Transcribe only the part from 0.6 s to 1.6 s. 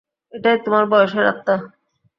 তোমার বয়সের আত্মা।